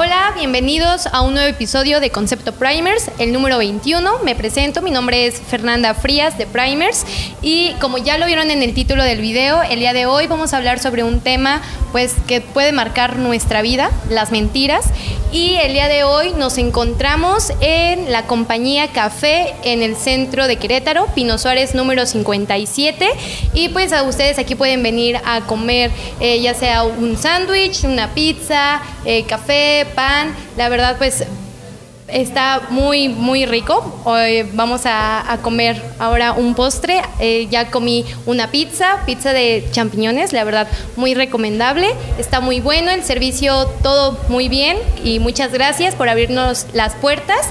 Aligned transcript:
Hola, 0.00 0.32
bienvenidos 0.36 1.08
a 1.08 1.22
un 1.22 1.34
nuevo 1.34 1.48
episodio 1.48 1.98
de 1.98 2.10
Concepto 2.10 2.52
Primers, 2.52 3.10
el 3.18 3.32
número 3.32 3.58
21. 3.58 4.20
Me 4.20 4.36
presento, 4.36 4.80
mi 4.80 4.92
nombre 4.92 5.26
es 5.26 5.40
Fernanda 5.40 5.92
Frías 5.92 6.38
de 6.38 6.46
Primers 6.46 7.04
y 7.42 7.72
como 7.80 7.98
ya 7.98 8.16
lo 8.16 8.26
vieron 8.26 8.52
en 8.52 8.62
el 8.62 8.74
título 8.74 9.02
del 9.02 9.20
video, 9.20 9.60
el 9.64 9.80
día 9.80 9.92
de 9.92 10.06
hoy 10.06 10.28
vamos 10.28 10.54
a 10.54 10.58
hablar 10.58 10.78
sobre 10.78 11.02
un 11.02 11.18
tema 11.18 11.62
pues 11.90 12.14
que 12.28 12.40
puede 12.40 12.70
marcar 12.70 13.16
nuestra 13.16 13.60
vida, 13.60 13.90
las 14.08 14.30
mentiras. 14.30 14.84
Y 15.30 15.56
el 15.56 15.74
día 15.74 15.88
de 15.88 16.04
hoy 16.04 16.32
nos 16.32 16.56
encontramos 16.56 17.52
en 17.60 18.10
la 18.10 18.24
compañía 18.24 18.88
Café 18.88 19.54
en 19.62 19.82
el 19.82 19.94
centro 19.94 20.46
de 20.46 20.56
Querétaro, 20.56 21.06
Pino 21.14 21.36
Suárez 21.36 21.74
número 21.74 22.06
57. 22.06 23.06
Y 23.52 23.68
pues 23.68 23.92
a 23.92 24.04
ustedes 24.04 24.38
aquí 24.38 24.54
pueden 24.54 24.82
venir 24.82 25.20
a 25.26 25.42
comer 25.42 25.90
eh, 26.20 26.40
ya 26.40 26.54
sea 26.54 26.84
un 26.84 27.18
sándwich, 27.18 27.84
una 27.84 28.14
pizza, 28.14 28.80
eh, 29.04 29.24
café, 29.24 29.86
pan. 29.88 30.34
La 30.56 30.68
verdad 30.68 30.96
pues 30.98 31.24
Está 32.08 32.62
muy, 32.70 33.10
muy 33.10 33.44
rico. 33.44 34.00
Hoy 34.04 34.42
vamos 34.54 34.82
a, 34.86 35.38
comer 35.42 35.82
ahora 35.98 36.32
un 36.32 36.54
postre. 36.54 37.02
Eh, 37.20 37.48
ya 37.50 37.70
comí 37.70 38.06
una 38.24 38.50
pizza, 38.50 39.02
pizza 39.04 39.34
de 39.34 39.68
champiñones, 39.72 40.32
la 40.32 40.42
verdad, 40.44 40.68
muy 40.96 41.12
recomendable. 41.14 41.94
Está 42.18 42.40
muy 42.40 42.60
bueno, 42.60 42.90
el 42.90 43.04
servicio 43.04 43.66
todo 43.82 44.18
muy 44.30 44.48
bien 44.48 44.78
y 45.04 45.18
muchas 45.18 45.52
gracias 45.52 45.94
por 45.94 46.08
abrirnos 46.08 46.66
las 46.72 46.94
puertas. 46.94 47.46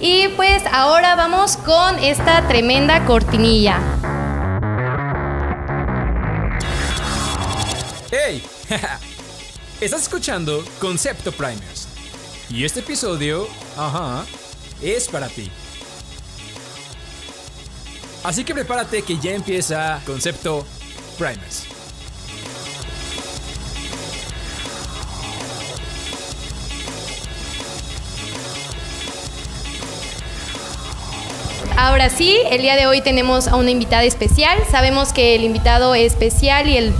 Y 0.00 0.26
pues 0.34 0.64
ahora 0.72 1.14
vamos 1.14 1.56
con 1.56 1.96
esta 2.00 2.48
tremenda 2.48 3.04
cortinilla. 3.04 3.78
¡Hey! 8.10 8.42
Estás 9.80 10.02
escuchando 10.02 10.64
Concepto 10.80 11.30
Primers 11.30 11.79
y 12.50 12.64
este 12.64 12.80
episodio, 12.80 13.46
ajá, 13.76 14.24
es 14.82 15.08
para 15.08 15.28
ti. 15.28 15.50
Así 18.24 18.44
que 18.44 18.52
prepárate 18.52 19.02
que 19.02 19.18
ya 19.18 19.32
empieza 19.32 20.00
Concepto 20.04 20.66
Primers. 21.16 21.66
Ahora 31.76 32.10
sí, 32.10 32.36
el 32.50 32.60
día 32.60 32.76
de 32.76 32.86
hoy 32.86 33.00
tenemos 33.00 33.48
a 33.48 33.56
una 33.56 33.70
invitada 33.70 34.02
especial. 34.02 34.58
Sabemos 34.70 35.14
que 35.14 35.34
el 35.34 35.44
invitado 35.44 35.94
es 35.94 36.12
especial 36.12 36.68
y 36.68 36.76
el 36.76 36.92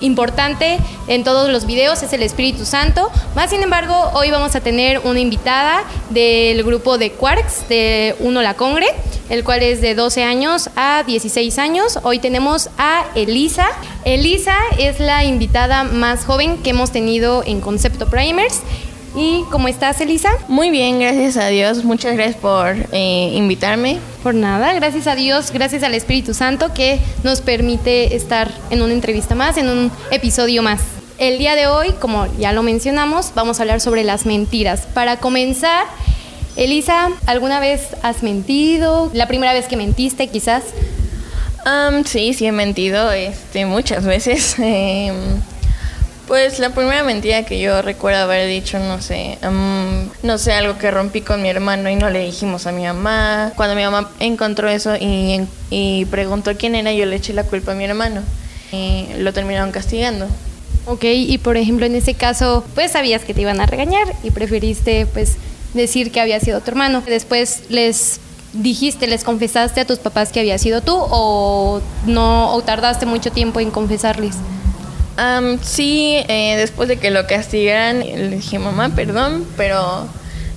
importante 0.00 0.78
en 1.08 1.24
todos 1.24 1.48
los 1.50 1.66
videos 1.66 2.02
es 2.02 2.12
el 2.12 2.22
Espíritu 2.22 2.64
Santo. 2.64 3.10
Más 3.34 3.50
sin 3.50 3.62
embargo, 3.62 3.94
hoy 4.14 4.30
vamos 4.30 4.54
a 4.54 4.60
tener 4.60 5.00
una 5.04 5.20
invitada 5.20 5.82
del 6.10 6.62
grupo 6.62 6.98
de 6.98 7.12
Quarks 7.12 7.68
de 7.68 8.14
Uno 8.20 8.42
La 8.42 8.54
Congre, 8.54 8.86
el 9.28 9.42
cual 9.44 9.62
es 9.62 9.80
de 9.80 9.94
12 9.94 10.22
años 10.22 10.70
a 10.76 11.02
16 11.04 11.58
años. 11.58 11.98
Hoy 12.02 12.18
tenemos 12.18 12.70
a 12.78 13.06
Elisa. 13.14 13.66
Elisa 14.04 14.56
es 14.78 15.00
la 15.00 15.24
invitada 15.24 15.84
más 15.84 16.24
joven 16.24 16.58
que 16.58 16.70
hemos 16.70 16.92
tenido 16.92 17.42
en 17.44 17.60
Concepto 17.60 18.08
Primers 18.08 18.62
¿Y 19.16 19.44
cómo 19.50 19.68
estás, 19.68 20.00
Elisa? 20.00 20.30
Muy 20.48 20.70
bien, 20.70 21.00
gracias 21.00 21.36
a 21.36 21.48
Dios. 21.48 21.82
Muchas 21.84 22.14
gracias 22.14 22.36
por 22.36 22.76
eh, 22.92 23.32
invitarme. 23.34 23.98
Por 24.22 24.34
nada, 24.34 24.72
gracias 24.74 25.06
a 25.06 25.14
Dios, 25.14 25.50
gracias 25.50 25.82
al 25.82 25.94
Espíritu 25.94 26.34
Santo 26.34 26.72
que 26.74 27.00
nos 27.24 27.40
permite 27.40 28.14
estar 28.14 28.52
en 28.70 28.82
una 28.82 28.92
entrevista 28.92 29.34
más, 29.34 29.56
en 29.56 29.68
un 29.68 29.90
episodio 30.10 30.62
más. 30.62 30.97
El 31.18 31.36
día 31.38 31.56
de 31.56 31.66
hoy, 31.66 31.94
como 31.98 32.28
ya 32.38 32.52
lo 32.52 32.62
mencionamos, 32.62 33.32
vamos 33.34 33.58
a 33.58 33.62
hablar 33.64 33.80
sobre 33.80 34.04
las 34.04 34.24
mentiras. 34.24 34.86
Para 34.94 35.16
comenzar, 35.16 35.84
Elisa, 36.54 37.10
¿alguna 37.26 37.58
vez 37.58 37.88
has 38.02 38.22
mentido? 38.22 39.10
¿La 39.12 39.26
primera 39.26 39.52
vez 39.52 39.66
que 39.66 39.76
mentiste, 39.76 40.28
quizás? 40.28 40.62
sí, 42.04 42.32
sí 42.34 42.46
he 42.46 42.52
mentido 42.52 43.10
este, 43.10 43.66
muchas 43.66 44.04
veces. 44.04 44.54
Em, 44.60 45.16
pues 46.28 46.60
la 46.60 46.70
primera 46.70 47.02
mentira 47.02 47.42
que 47.42 47.58
yo 47.58 47.82
recuerdo 47.82 48.20
haber 48.20 48.46
dicho, 48.46 48.78
no 48.78 49.02
sé, 49.02 49.38
no 50.22 50.38
sé, 50.38 50.52
algo 50.52 50.78
que 50.78 50.90
rompí 50.90 51.22
con 51.22 51.42
mi 51.42 51.48
hermano 51.48 51.90
y 51.90 51.96
no 51.96 52.10
le 52.10 52.24
dijimos 52.26 52.68
a 52.68 52.72
mi 52.72 52.84
mamá. 52.84 53.52
Cuando 53.56 53.74
mi 53.74 53.82
mamá 53.82 54.08
encontró 54.20 54.68
eso 54.68 54.94
y, 54.94 55.40
y 55.68 56.04
preguntó 56.04 56.56
quién 56.56 56.76
era, 56.76 56.92
yo 56.92 57.06
le 57.06 57.16
eché 57.16 57.32
la 57.32 57.42
culpa 57.42 57.72
a 57.72 57.74
mi 57.74 57.84
hermano 57.84 58.22
y 58.70 59.08
lo 59.18 59.32
terminaron 59.32 59.72
castigando. 59.72 60.28
Ok, 60.88 61.04
y 61.04 61.38
por 61.38 61.56
ejemplo 61.56 61.86
en 61.86 61.94
ese 61.94 62.14
caso, 62.14 62.64
pues 62.74 62.92
sabías 62.92 63.22
que 63.24 63.34
te 63.34 63.42
iban 63.42 63.60
a 63.60 63.66
regañar 63.66 64.14
y 64.22 64.30
preferiste 64.30 65.06
pues 65.06 65.36
decir 65.74 66.10
que 66.10 66.20
había 66.20 66.40
sido 66.40 66.60
tu 66.60 66.70
hermano. 66.70 67.02
Después 67.06 67.62
les 67.68 68.20
dijiste, 68.54 69.06
les 69.06 69.22
confesaste 69.22 69.82
a 69.82 69.84
tus 69.84 69.98
papás 69.98 70.32
que 70.32 70.40
había 70.40 70.58
sido 70.58 70.80
tú 70.80 70.96
o 70.96 71.80
no, 72.06 72.54
o 72.54 72.62
tardaste 72.62 73.06
mucho 73.06 73.30
tiempo 73.30 73.60
en 73.60 73.70
confesarles 73.70 74.34
sí, 75.62 76.16
eh, 76.28 76.56
después 76.56 76.88
de 76.88 76.96
que 76.96 77.10
lo 77.10 77.26
castigaran, 77.26 78.00
le 78.00 78.28
dije, 78.28 78.58
mamá, 78.58 78.90
perdón, 78.90 79.44
pero 79.56 80.06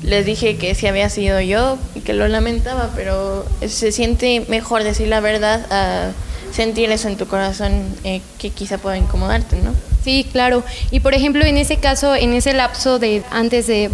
les 0.03 0.25
dije 0.25 0.57
que 0.57 0.75
sí 0.75 0.87
había 0.87 1.09
sido 1.09 1.41
yo 1.41 1.77
y 1.95 2.01
que 2.01 2.13
lo 2.13 2.27
lamentaba, 2.27 2.91
pero 2.95 3.45
se 3.67 3.91
siente 3.91 4.45
mejor 4.49 4.83
decir 4.83 5.07
la 5.07 5.19
verdad 5.19 5.65
a 5.71 6.11
sentir 6.51 6.91
eso 6.91 7.07
en 7.07 7.17
tu 7.17 7.27
corazón 7.27 7.83
eh, 8.03 8.21
que 8.37 8.49
quizá 8.49 8.77
pueda 8.77 8.97
incomodarte, 8.97 9.57
¿no? 9.57 9.73
Sí, 10.03 10.25
claro. 10.31 10.63
Y 10.89 10.99
por 10.99 11.13
ejemplo, 11.13 11.45
en 11.45 11.57
ese 11.57 11.77
caso, 11.77 12.15
en 12.15 12.33
ese 12.33 12.53
lapso 12.53 12.99
de 12.99 13.23
antes 13.31 13.67
de, 13.67 13.89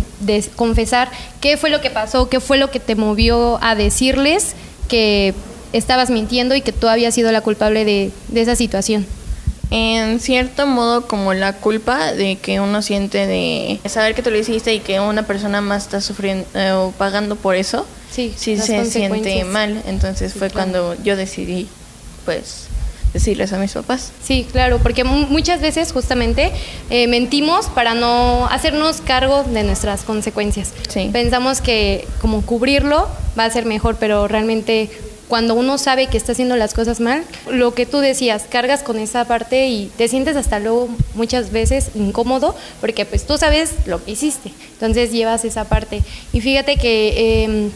confesar, 0.55 1.09
¿qué 1.41 1.57
fue 1.57 1.69
lo 1.69 1.81
que 1.81 1.89
pasó? 1.89 2.29
¿Qué 2.29 2.39
fue 2.39 2.57
lo 2.57 2.71
que 2.71 2.79
te 2.79 2.95
movió 2.95 3.59
a 3.61 3.75
decirles 3.75 4.55
que 4.87 5.33
estabas 5.73 6.09
mintiendo 6.09 6.55
y 6.55 6.61
que 6.61 6.71
tú 6.71 6.87
habías 6.87 7.13
sido 7.13 7.31
la 7.31 7.41
culpable 7.41 7.83
de 7.85 8.11
esa 8.33 8.55
situación? 8.55 9.05
en 9.69 10.19
cierto 10.19 10.65
modo 10.65 11.07
como 11.07 11.33
la 11.33 11.53
culpa 11.53 12.13
de 12.13 12.37
que 12.37 12.59
uno 12.59 12.81
siente 12.81 13.27
de 13.27 13.79
saber 13.89 14.15
que 14.15 14.21
tú 14.21 14.29
lo 14.29 14.37
hiciste 14.37 14.73
y 14.73 14.79
que 14.79 14.99
una 14.99 15.23
persona 15.23 15.61
más 15.61 15.83
está 15.83 16.01
sufriendo 16.01 16.45
eh, 16.53 16.71
o 16.71 16.91
pagando 16.97 17.35
por 17.35 17.55
eso, 17.55 17.85
sí, 18.09 18.33
sí 18.35 18.57
se 18.57 18.85
siente 18.85 19.43
mal. 19.43 19.81
Entonces 19.85 20.33
fue 20.33 20.49
cuando 20.49 20.95
yo 21.03 21.15
decidí, 21.15 21.67
pues, 22.27 22.67
decirles 23.13 23.53
a 23.53 23.57
mis 23.57 23.71
papás. 23.71 24.11
Sí, 24.21 24.45
claro, 24.51 24.79
porque 24.83 25.05
muchas 25.05 25.61
veces 25.61 25.93
justamente 25.93 26.51
eh, 26.89 27.07
mentimos 27.07 27.67
para 27.67 27.93
no 27.93 28.47
hacernos 28.47 28.99
cargo 28.99 29.43
de 29.43 29.63
nuestras 29.63 30.03
consecuencias. 30.03 30.73
Pensamos 31.13 31.61
que 31.61 32.05
como 32.19 32.41
cubrirlo 32.41 33.07
va 33.39 33.45
a 33.45 33.49
ser 33.49 33.65
mejor, 33.65 33.95
pero 33.97 34.27
realmente 34.27 34.89
cuando 35.29 35.55
uno 35.55 35.77
sabe 35.77 36.07
que 36.07 36.17
está 36.17 36.33
haciendo 36.33 36.57
las 36.57 36.73
cosas 36.73 36.99
mal, 36.99 37.23
lo 37.49 37.73
que 37.73 37.85
tú 37.85 37.99
decías, 37.99 38.43
cargas 38.49 38.83
con 38.83 38.99
esa 38.99 39.23
parte 39.25 39.69
y 39.69 39.89
te 39.97 40.09
sientes 40.09 40.35
hasta 40.35 40.59
luego 40.59 40.89
muchas 41.15 41.53
veces 41.53 41.91
incómodo 41.95 42.55
porque 42.81 43.05
pues 43.05 43.25
tú 43.25 43.37
sabes 43.37 43.71
lo 43.85 44.03
que 44.03 44.11
hiciste, 44.11 44.51
entonces 44.73 45.13
llevas 45.13 45.45
esa 45.45 45.63
parte. 45.63 46.03
Y 46.33 46.41
fíjate 46.41 46.75
que 46.75 47.45
em, 47.45 47.71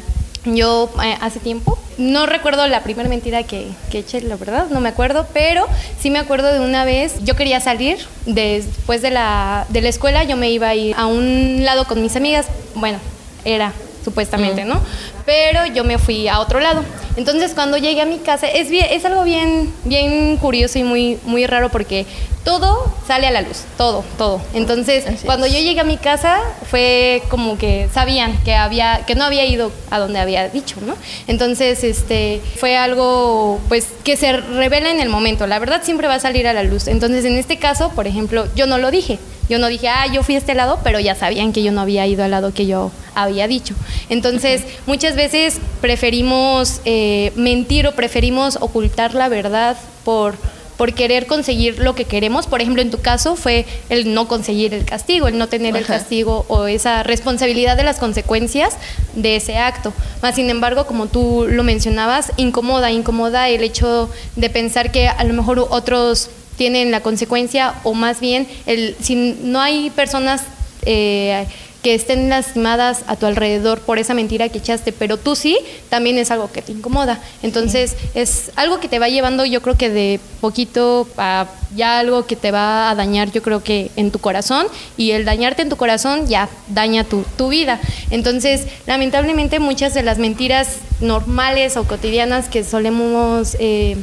yo 0.46 0.90
eh, 1.04 1.18
hace 1.22 1.40
tiempo, 1.40 1.78
no 1.98 2.26
recuerdo 2.26 2.68
la 2.68 2.84
primera 2.84 3.08
mentira 3.08 3.44
que, 3.44 3.68
que, 3.92 4.00
eché, 4.00 4.22
la 4.22 4.36
verdad, 4.36 4.68
no 4.70 4.80
me 4.82 4.90
acuerdo, 4.90 5.28
pero 5.34 5.68
sí 6.00 6.10
me 6.10 6.20
acuerdo 6.20 6.52
de 6.52 6.60
una 6.60 6.86
vez, 6.86 7.24
yo 7.24 7.36
quería 7.36 7.60
salir 7.60 8.00
después 8.26 9.02
de 9.02 9.12
la, 9.12 9.66
de 9.70 9.82
la 9.82 9.90
escuela, 9.90 10.24
yo 10.24 10.38
me 10.38 10.50
iba 10.50 10.70
a 10.70 10.76
ir 10.76 10.96
a 10.98 11.06
un 11.06 11.64
lado 11.64 11.86
con 11.86 12.02
mis 12.02 12.16
amigas, 12.16 12.48
bueno, 12.76 13.00
era 13.46 13.74
supuestamente, 14.04 14.66
¿no? 14.66 14.80
Pero 15.26 15.66
yo 15.68 15.84
me 15.84 15.98
fui 15.98 16.28
a 16.28 16.40
otro 16.40 16.60
lado. 16.60 16.84
Entonces 17.18 17.52
cuando 17.54 17.78
llegué 17.78 18.02
a 18.02 18.06
mi 18.06 18.20
casa, 18.20 18.48
es, 18.48 18.70
bien, 18.70 18.88
es 18.90 19.04
algo 19.06 19.24
bien, 19.24 19.74
bien 19.84 20.38
curioso 20.38 20.80
y 20.80 20.84
muy, 20.84 21.20
muy 21.26 21.46
raro 21.46 21.70
porque 21.70 22.06
todo 22.44 22.92
sale 23.06 23.28
a 23.28 23.32
la 23.32 23.42
luz, 23.42 23.64
todo, 23.78 24.04
todo. 24.18 24.42
Entonces 24.54 25.06
cuando 25.26 25.46
yo 25.46 25.60
llegué 25.60 25.80
a 25.82 25.84
mi 25.84 25.98
casa 25.98 26.40
fue 26.70 27.22
como 27.30 27.58
que 27.58 27.90
sabían 27.94 28.42
que, 28.44 28.56
había, 28.56 29.06
que 29.06 29.16
no 29.16 29.26
había 29.26 29.46
ido 29.46 29.72
a 29.90 30.00
donde 30.00 30.20
había 30.20 30.48
dicho, 30.50 30.78
¿no? 30.82 30.96
Entonces 31.28 31.84
este, 31.84 32.42
fue 32.58 32.78
algo 32.78 33.60
pues 33.68 33.90
que 34.04 34.16
se 34.16 34.38
revela 34.38 34.90
en 34.90 35.00
el 35.00 35.10
momento, 35.10 35.48
la 35.48 35.60
verdad 35.60 35.82
siempre 35.84 36.08
va 36.08 36.16
a 36.16 36.20
salir 36.20 36.48
a 36.48 36.54
la 36.54 36.64
luz. 36.64 36.88
Entonces 36.88 37.26
en 37.26 37.38
este 37.38 37.58
caso, 37.58 37.90
por 37.90 38.08
ejemplo, 38.08 38.48
yo 38.56 38.66
no 38.68 38.78
lo 38.78 38.90
dije. 38.92 39.20
Yo 39.50 39.60
no 39.60 39.68
dije, 39.68 39.90
ah, 39.90 40.08
yo 40.08 40.24
fui 40.24 40.36
a 40.36 40.38
este 40.38 40.56
lado, 40.56 40.80
pero 40.82 41.02
ya 41.02 41.14
sabían 41.14 41.52
que 41.52 41.62
yo 41.62 41.74
no 41.74 41.82
había 41.82 42.08
ido 42.08 42.24
al 42.24 42.32
lado 42.32 42.54
que 42.54 42.68
yo 42.68 42.90
había 43.16 43.48
dicho. 43.48 43.76
Entonces, 44.10 44.64
muchas 44.86 45.16
veces 45.16 45.60
preferimos 45.82 46.82
eh, 46.86 47.32
mentir 47.36 47.88
o 47.88 47.94
preferimos 47.94 48.58
ocultar 48.62 49.14
la 49.14 49.30
verdad 49.30 49.78
por 50.04 50.36
por 50.82 50.96
querer 50.96 51.28
conseguir 51.28 51.78
lo 51.78 51.94
que 51.94 52.06
queremos. 52.06 52.48
Por 52.48 52.60
ejemplo, 52.60 52.82
en 52.82 52.90
tu 52.90 53.00
caso 53.02 53.36
fue 53.36 53.68
el 53.90 54.16
no 54.16 54.28
conseguir 54.28 54.74
el 54.74 54.84
castigo, 54.84 55.28
el 55.28 55.38
no 55.38 55.48
tener 55.48 55.76
el 55.76 55.86
castigo 55.86 56.44
o 56.48 56.66
esa 56.66 57.04
responsabilidad 57.04 57.78
de 57.78 57.84
las 57.84 58.00
consecuencias 58.00 58.78
de 59.14 59.36
ese 59.36 59.58
acto. 59.58 59.94
Más 60.24 60.34
sin 60.34 60.50
embargo, 60.50 60.88
como 60.88 61.06
tú 61.06 61.46
lo 61.48 61.62
mencionabas, 61.62 62.32
incomoda, 62.38 62.90
incomoda 62.90 63.48
el 63.48 63.64
hecho 63.64 64.10
de 64.36 64.50
pensar 64.50 64.92
que 64.92 65.08
a 65.08 65.24
lo 65.24 65.36
mejor 65.36 65.60
otros 65.70 66.32
tienen 66.58 66.90
la 66.90 67.02
consecuencia 67.02 67.76
o 67.84 67.94
más 67.94 68.20
bien 68.20 68.48
el, 68.66 68.96
si 69.00 69.14
no 69.44 69.62
hay 69.62 69.92
personas 69.92 70.42
eh, 70.88 71.46
que 71.82 71.96
estén 71.96 72.30
lastimadas 72.30 73.04
a 73.08 73.16
tu 73.16 73.26
alrededor 73.26 73.80
por 73.80 73.98
esa 73.98 74.14
mentira 74.14 74.50
que 74.50 74.60
echaste, 74.60 74.92
pero 74.92 75.18
tú 75.18 75.36
sí, 75.36 75.58
también 75.90 76.18
es 76.18 76.32
algo 76.32 76.52
que 76.52 76.62
te 76.62 76.72
incomoda. 76.72 77.20
Entonces, 77.42 77.96
es 78.14 78.52
algo 78.56 78.80
que 78.80 78.88
te 78.88 79.00
va 79.00 79.10
llevando, 79.10 79.46
yo 79.46 79.62
creo 79.62 79.78
que 79.78 79.90
de 79.90 80.20
poquito 80.40 81.08
a 81.18 81.48
ya 81.76 82.00
algo 82.00 82.26
que 82.26 82.36
te 82.36 82.52
va 82.52 82.90
a 82.90 82.96
dañar, 82.96 83.32
yo 83.32 83.42
creo 83.42 83.64
que 83.64 83.92
en 83.96 84.12
tu 84.12 84.20
corazón, 84.20 84.68
y 84.98 85.12
el 85.12 85.26
dañarte 85.26 85.62
en 85.62 85.70
tu 85.70 85.78
corazón 85.78 86.28
ya 86.28 86.50
daña 86.68 87.04
tu, 87.04 87.24
tu 87.38 87.50
vida. 87.50 87.80
Entonces, 88.10 88.68
lamentablemente, 88.88 89.60
muchas 89.60 89.94
de 89.94 90.04
las 90.04 90.18
mentiras 90.18 90.78
normales 91.00 91.78
o 91.78 91.86
cotidianas 91.86 92.50
que 92.50 92.64
solemos... 92.64 93.56
Eh, 93.60 93.98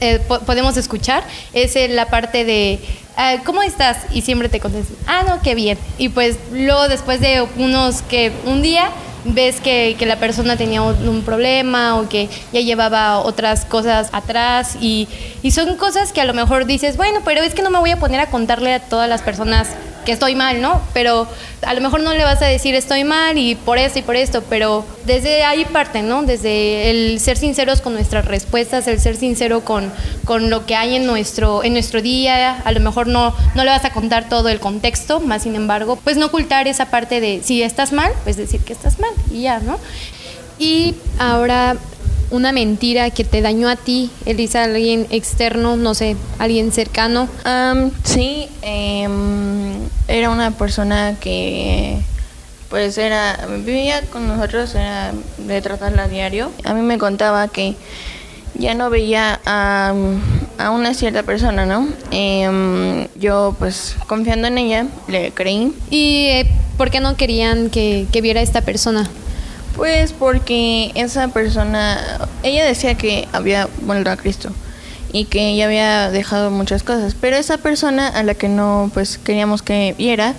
eh, 0.00 0.20
podemos 0.46 0.76
escuchar 0.76 1.22
es 1.52 1.76
la 1.90 2.06
parte 2.06 2.44
de 2.44 2.78
ah, 3.16 3.36
¿cómo 3.44 3.62
estás? 3.62 3.98
Y 4.12 4.22
siempre 4.22 4.48
te 4.48 4.60
contestan, 4.60 4.96
ah, 5.06 5.24
no, 5.26 5.42
qué 5.42 5.54
bien. 5.54 5.76
Y 5.98 6.08
pues 6.08 6.38
luego 6.52 6.88
después 6.88 7.20
de 7.20 7.46
unos 7.56 8.02
que 8.02 8.32
un 8.46 8.62
día 8.62 8.90
ves 9.24 9.60
que, 9.60 9.96
que 9.98 10.06
la 10.06 10.16
persona 10.16 10.56
tenía 10.56 10.80
un, 10.80 11.22
problema 11.22 11.98
o 11.98 12.08
que 12.08 12.28
ya 12.52 12.60
llevaba 12.60 13.18
otras 13.18 13.64
cosas 13.64 14.08
atrás 14.12 14.76
y, 14.80 15.08
y 15.42 15.50
son 15.50 15.76
cosas 15.76 16.12
que 16.12 16.20
a 16.20 16.24
lo 16.24 16.32
mejor 16.32 16.64
dices, 16.64 16.96
bueno, 16.96 17.20
pero 17.24 17.42
es 17.42 17.52
que 17.52 17.62
no 17.62 17.70
me 17.70 17.78
voy 17.78 17.90
a 17.90 17.98
poner 17.98 18.20
a 18.20 18.26
contarle 18.26 18.72
a 18.72 18.80
todas 18.80 19.08
las 19.08 19.20
personas 19.22 19.68
que 20.08 20.12
estoy 20.12 20.34
mal, 20.34 20.62
¿no? 20.62 20.80
Pero 20.94 21.28
a 21.60 21.74
lo 21.74 21.82
mejor 21.82 22.00
no 22.00 22.14
le 22.14 22.24
vas 22.24 22.40
a 22.40 22.46
decir 22.46 22.74
estoy 22.74 23.04
mal 23.04 23.36
y 23.36 23.56
por 23.56 23.76
esto 23.76 23.98
y 23.98 24.02
por 24.02 24.16
esto, 24.16 24.42
pero 24.48 24.82
desde 25.04 25.44
ahí 25.44 25.66
parte, 25.66 26.00
¿no? 26.00 26.22
Desde 26.22 26.88
el 26.88 27.20
ser 27.20 27.36
sinceros 27.36 27.82
con 27.82 27.92
nuestras 27.92 28.24
respuestas, 28.24 28.88
el 28.88 28.98
ser 29.00 29.16
sincero 29.16 29.60
con, 29.66 29.92
con 30.24 30.48
lo 30.48 30.64
que 30.64 30.76
hay 30.76 30.96
en 30.96 31.04
nuestro, 31.04 31.62
en 31.62 31.74
nuestro 31.74 32.00
día, 32.00 32.58
a 32.58 32.72
lo 32.72 32.80
mejor 32.80 33.06
no, 33.06 33.34
no 33.54 33.64
le 33.64 33.70
vas 33.70 33.84
a 33.84 33.92
contar 33.92 34.30
todo 34.30 34.48
el 34.48 34.60
contexto, 34.60 35.20
más 35.20 35.42
sin 35.42 35.56
embargo, 35.56 35.98
pues 36.02 36.16
no 36.16 36.24
ocultar 36.24 36.68
esa 36.68 36.86
parte 36.86 37.20
de 37.20 37.42
si 37.44 37.62
estás 37.62 37.92
mal, 37.92 38.10
pues 38.24 38.38
decir 38.38 38.62
que 38.62 38.72
estás 38.72 39.00
mal 39.00 39.10
y 39.30 39.42
ya, 39.42 39.58
¿no? 39.58 39.78
Y 40.58 40.94
ahora 41.18 41.76
una 42.30 42.52
mentira 42.52 43.10
que 43.10 43.24
te 43.24 43.40
dañó 43.40 43.68
a 43.68 43.76
ti, 43.76 44.10
Elisa, 44.26 44.64
alguien 44.64 45.06
externo, 45.10 45.76
no 45.76 45.94
sé, 45.94 46.16
alguien 46.38 46.72
cercano? 46.72 47.28
sí, 48.04 48.48
em, 48.62 49.67
era 50.08 50.30
una 50.30 50.50
persona 50.50 51.16
que 51.20 51.98
pues 52.70 52.98
era, 52.98 53.46
vivía 53.64 54.02
con 54.02 54.26
nosotros, 54.26 54.74
era 54.74 55.12
de 55.38 55.62
tratarla 55.62 56.04
a 56.04 56.08
diario. 56.08 56.50
A 56.64 56.74
mí 56.74 56.82
me 56.82 56.98
contaba 56.98 57.48
que 57.48 57.76
ya 58.54 58.74
no 58.74 58.90
veía 58.90 59.40
a, 59.46 59.94
a 60.58 60.70
una 60.70 60.94
cierta 60.94 61.22
persona, 61.22 61.64
¿no? 61.64 61.88
Em, 62.10 63.06
yo 63.16 63.54
pues 63.58 63.96
confiando 64.06 64.48
en 64.48 64.58
ella, 64.58 64.86
le 65.06 65.30
creí. 65.32 65.72
¿Y 65.90 66.26
eh, 66.26 66.50
por 66.76 66.90
qué 66.90 67.00
no 67.00 67.16
querían 67.16 67.70
que, 67.70 68.06
que 68.12 68.20
viera 68.20 68.40
a 68.40 68.42
esta 68.42 68.62
persona? 68.62 69.08
Pues 69.76 70.12
porque 70.12 70.90
esa 70.94 71.28
persona, 71.28 72.28
ella 72.42 72.64
decía 72.64 72.96
que 72.96 73.28
había 73.32 73.68
vuelto 73.82 74.10
a 74.10 74.16
Cristo 74.16 74.50
y 75.12 75.24
que 75.24 75.50
ella 75.50 75.66
había 75.66 76.10
dejado 76.10 76.50
muchas 76.50 76.82
cosas, 76.82 77.14
pero 77.20 77.36
esa 77.36 77.58
persona 77.58 78.08
a 78.08 78.22
la 78.22 78.34
que 78.34 78.48
no 78.48 78.90
pues 78.92 79.18
queríamos 79.18 79.62
que 79.62 79.94
viera, 79.96 80.34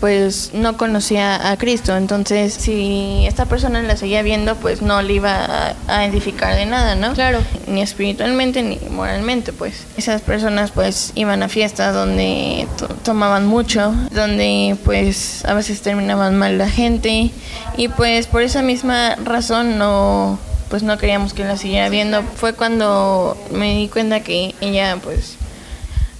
pues 0.00 0.50
no 0.52 0.76
conocía 0.76 1.50
a 1.50 1.56
Cristo. 1.56 1.96
Entonces, 1.96 2.54
si 2.54 3.24
esta 3.26 3.46
persona 3.46 3.82
la 3.82 3.96
seguía 3.96 4.22
viendo, 4.22 4.54
pues 4.56 4.82
no 4.82 5.00
le 5.02 5.14
iba 5.14 5.74
a, 5.88 6.04
edificar 6.04 6.56
de 6.56 6.66
nada, 6.66 6.94
¿no? 6.94 7.14
Claro. 7.14 7.40
Ni 7.66 7.82
espiritualmente 7.82 8.62
ni 8.62 8.78
moralmente, 8.90 9.52
pues. 9.52 9.86
Esas 9.96 10.22
personas, 10.22 10.70
pues, 10.70 11.12
iban 11.14 11.42
a 11.42 11.48
fiestas 11.48 11.94
donde 11.94 12.66
tomaban 13.04 13.46
mucho, 13.46 13.94
donde, 14.12 14.76
pues, 14.84 15.44
a 15.44 15.54
veces 15.54 15.80
terminaban 15.82 16.36
mal 16.36 16.58
la 16.58 16.68
gente. 16.68 17.30
Y, 17.76 17.88
pues, 17.88 18.26
por 18.26 18.42
esa 18.42 18.62
misma 18.62 19.16
razón 19.16 19.78
no 19.78 20.38
pues 20.70 20.84
no 20.84 20.96
queríamos 20.96 21.34
que 21.34 21.44
la 21.44 21.56
siguiera 21.58 21.90
viendo. 21.90 22.22
Fue 22.22 22.54
cuando 22.54 23.36
me 23.50 23.76
di 23.76 23.88
cuenta 23.88 24.20
que 24.20 24.54
ella 24.60 24.98
pues 25.02 25.36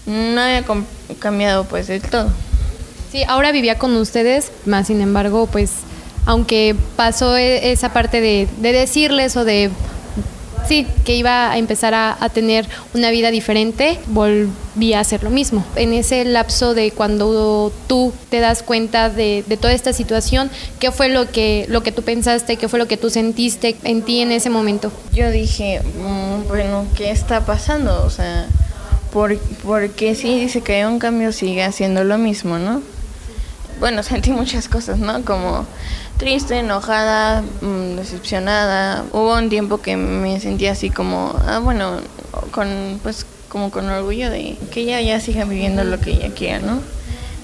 no 0.06 0.40
había 0.40 0.64
cambiado 1.20 1.64
pues 1.64 1.86
del 1.86 2.02
todo. 2.02 2.28
Sí, 3.10 3.24
ahora 3.26 3.52
vivía 3.52 3.78
con 3.78 3.96
ustedes, 3.96 4.52
más 4.66 4.88
sin 4.88 5.00
embargo, 5.00 5.48
pues, 5.50 5.72
aunque 6.26 6.76
pasó 6.94 7.36
e, 7.36 7.72
esa 7.72 7.92
parte 7.92 8.20
de, 8.20 8.48
decirles 8.60 9.36
o 9.36 9.44
de 9.44 9.70
sí, 10.70 10.86
que 11.04 11.16
iba 11.16 11.50
a 11.50 11.58
empezar 11.58 11.94
a, 11.94 12.28
tener 12.32 12.64
una 12.94 13.10
vida 13.10 13.32
diferente, 13.32 13.98
volví 14.06 14.94
a 14.94 15.00
hacer 15.00 15.24
lo 15.24 15.30
mismo. 15.30 15.64
En 15.74 15.92
ese 15.92 16.24
lapso 16.24 16.74
de 16.74 16.92
cuando 16.92 17.72
tú 17.88 18.12
te 18.28 18.38
das 18.38 18.62
cuenta 18.62 19.10
de, 19.10 19.42
toda 19.60 19.72
esta 19.72 19.92
situación, 19.92 20.48
¿qué 20.78 20.92
fue 20.92 21.08
lo 21.08 21.28
que, 21.32 21.66
lo 21.68 21.82
que 21.82 21.90
tú 21.90 22.02
pensaste? 22.02 22.56
¿Qué 22.56 22.68
fue 22.68 22.78
lo 22.78 22.86
que 22.86 22.96
tú 22.96 23.10
sentiste 23.10 23.74
en 23.82 24.02
ti 24.02 24.20
en 24.20 24.30
ese 24.30 24.48
momento? 24.48 24.92
Yo 25.12 25.32
dije, 25.32 25.80
mm, 25.80 26.46
bueno, 26.46 26.86
¿qué 26.96 27.10
está 27.10 27.44
pasando? 27.44 28.04
O 28.04 28.10
sea, 28.10 28.46
porque 29.12 30.14
sí 30.14 30.38
dice 30.38 30.60
que 30.60 30.76
hay 30.76 30.84
un 30.84 31.00
cambio, 31.00 31.32
sigue 31.32 31.64
haciendo 31.64 32.04
lo 32.04 32.16
mismo, 32.16 32.60
¿no? 32.60 32.80
Bueno, 33.80 34.02
sentí 34.04 34.30
muchas 34.30 34.68
cosas, 34.68 34.98
¿no? 34.98 35.24
Como 35.24 35.66
triste, 36.18 36.58
enojada, 36.58 37.42
mm, 37.42 37.96
decepcionada. 37.96 39.04
Hubo 39.12 39.34
un 39.34 39.48
tiempo 39.48 39.78
que 39.78 39.96
me 39.96 40.38
sentí 40.38 40.66
así 40.66 40.90
como, 40.90 41.34
ah, 41.46 41.58
bueno, 41.58 42.00
con, 42.52 43.00
pues, 43.02 43.26
como 43.48 43.70
con 43.72 43.88
orgullo 43.88 44.30
de 44.30 44.56
que 44.70 44.82
ella 44.82 45.00
ya 45.00 45.18
siga 45.18 45.44
viviendo 45.44 45.82
lo 45.82 45.98
que 45.98 46.12
ella 46.12 46.30
quiera, 46.32 46.60
¿no? 46.60 46.80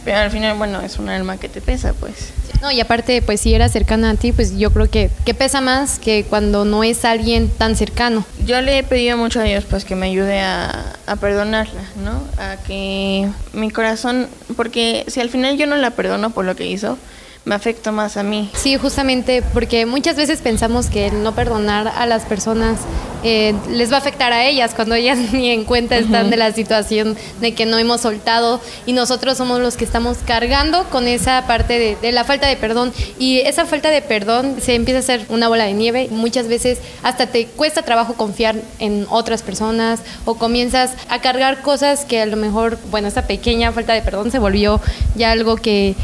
Pero 0.04 0.18
al 0.18 0.30
final, 0.30 0.56
bueno, 0.56 0.80
es 0.82 1.00
un 1.00 1.08
alma 1.08 1.36
que 1.36 1.48
te 1.48 1.60
pesa, 1.60 1.92
pues. 1.94 2.32
No, 2.60 2.70
y 2.72 2.80
aparte, 2.80 3.22
pues 3.22 3.40
si 3.40 3.54
era 3.54 3.68
cercana 3.68 4.10
a 4.10 4.14
ti, 4.14 4.32
pues 4.32 4.56
yo 4.56 4.72
creo 4.72 4.90
que, 4.90 5.10
que 5.24 5.34
pesa 5.34 5.60
más 5.60 5.98
que 5.98 6.24
cuando 6.24 6.64
no 6.64 6.84
es 6.84 7.04
alguien 7.04 7.48
tan 7.48 7.76
cercano. 7.76 8.24
Yo 8.44 8.60
le 8.60 8.78
he 8.78 8.82
pedido 8.82 9.16
mucho 9.16 9.40
a 9.40 9.44
Dios, 9.44 9.64
pues 9.68 9.84
que 9.84 9.94
me 9.94 10.06
ayude 10.06 10.40
a, 10.40 10.94
a 11.06 11.16
perdonarla, 11.16 11.82
¿no? 12.02 12.22
A 12.42 12.56
que 12.56 13.28
mi 13.52 13.70
corazón, 13.70 14.28
porque 14.56 15.04
si 15.08 15.20
al 15.20 15.30
final 15.30 15.56
yo 15.56 15.66
no 15.66 15.76
la 15.76 15.90
perdono 15.90 16.30
por 16.30 16.44
lo 16.44 16.56
que 16.56 16.66
hizo, 16.66 16.98
me 17.46 17.54
afecta 17.54 17.92
más 17.92 18.16
a 18.16 18.24
mí. 18.24 18.50
Sí, 18.54 18.76
justamente 18.76 19.40
porque 19.40 19.86
muchas 19.86 20.16
veces 20.16 20.40
pensamos 20.40 20.88
que 20.88 21.06
el 21.06 21.22
no 21.22 21.32
perdonar 21.32 21.86
a 21.86 22.04
las 22.04 22.24
personas 22.24 22.80
eh, 23.22 23.54
les 23.70 23.90
va 23.92 23.96
a 23.96 23.98
afectar 24.00 24.32
a 24.32 24.44
ellas 24.44 24.74
cuando 24.74 24.96
ellas 24.96 25.16
ni 25.32 25.50
en 25.50 25.64
cuenta 25.64 25.96
están 25.96 26.28
de 26.28 26.36
la 26.36 26.50
situación 26.52 27.16
de 27.40 27.54
que 27.54 27.64
no 27.64 27.78
hemos 27.78 28.00
soltado 28.00 28.60
y 28.84 28.92
nosotros 28.92 29.38
somos 29.38 29.60
los 29.60 29.76
que 29.76 29.84
estamos 29.84 30.18
cargando 30.26 30.84
con 30.90 31.06
esa 31.06 31.46
parte 31.46 31.78
de, 31.78 31.94
de 31.94 32.10
la 32.10 32.24
falta 32.24 32.48
de 32.48 32.56
perdón 32.56 32.92
y 33.16 33.38
esa 33.38 33.64
falta 33.64 33.90
de 33.90 34.02
perdón 34.02 34.56
se 34.60 34.74
empieza 34.74 34.98
a 34.98 35.00
hacer 35.00 35.26
una 35.28 35.46
bola 35.46 35.64
de 35.64 35.72
nieve. 35.72 36.08
Muchas 36.10 36.48
veces 36.48 36.80
hasta 37.04 37.28
te 37.28 37.46
cuesta 37.46 37.82
trabajo 37.82 38.14
confiar 38.14 38.56
en 38.80 39.06
otras 39.08 39.42
personas 39.42 40.00
o 40.24 40.34
comienzas 40.34 40.94
a 41.08 41.20
cargar 41.20 41.62
cosas 41.62 42.04
que 42.04 42.20
a 42.20 42.26
lo 42.26 42.36
mejor, 42.36 42.76
bueno, 42.90 43.06
esa 43.06 43.22
pequeña 43.28 43.70
falta 43.70 43.92
de 43.92 44.02
perdón 44.02 44.32
se 44.32 44.40
volvió 44.40 44.80
ya 45.14 45.30
algo 45.30 45.56
que 45.56 45.94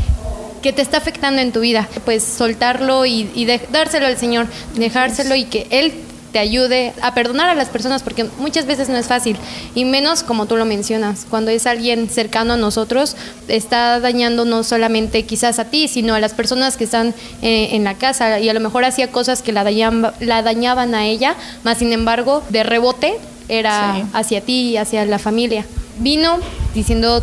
que 0.62 0.73
te 0.73 0.83
está 0.83 0.99
afectando 0.99 1.40
en 1.40 1.52
tu 1.52 1.61
vida, 1.61 1.88
pues 2.04 2.23
soltarlo 2.23 3.04
y, 3.04 3.28
dárselo 3.71 4.07
al 4.07 4.16
Señor, 4.16 4.47
dejárselo 4.75 5.35
y 5.35 5.45
que 5.45 5.66
Él 5.71 5.92
te 6.33 6.38
ayude 6.38 6.95
a 7.02 7.12
perdonar 7.12 7.50
a 7.50 7.54
las 7.54 7.69
personas 7.69 8.02
porque 8.02 8.25
muchas 8.38 8.64
veces 8.64 8.88
no 8.88 8.97
es 8.97 9.07
fácil 9.07 9.37
y 9.75 9.85
menos 9.85 10.23
como 10.23 10.47
tú 10.47 10.57
lo 10.57 10.64
mencionas, 10.64 11.26
cuando 11.28 11.50
es 11.50 11.66
alguien 11.66 12.09
cercano 12.09 12.54
a 12.54 12.57
nosotros 12.57 13.16
está 13.49 14.00
dañando 14.00 14.47
no 14.47 14.64
solamente 14.64 15.25
quizás 15.25 15.59
a 15.59 15.66
ti, 15.66 15.88
sino 15.88 16.14
a 16.14 16.21
las 16.21 16.33
personas 16.33 16.78
que 16.78 16.85
están 16.85 17.14
eh, 17.42 17.71
en 17.73 17.85
la 17.85 17.95
casa 17.95 18.40
y 18.40 18.49
a 18.49 18.54
lo 18.54 18.61
mejor 18.61 18.87
hacía 18.87 19.11
cosas 19.11 19.42
que 19.42 19.52
la, 19.52 19.62
dañaban, 19.62 20.14
la 20.21 20.42
dañaban 20.42 20.95
a 20.95 21.04
ella, 21.04 21.37
más 21.64 21.78
sin 21.78 21.92
embargo 21.92 22.42
de 22.49 22.62
rebote 22.62 23.19
era 23.49 24.07
hacia 24.14 24.40
ti 24.40 24.71
y 24.71 24.76
hacia 24.78 25.04
la 25.04 25.19
familia. 25.19 25.66
Vino 25.99 26.38
diciendo 26.75 27.23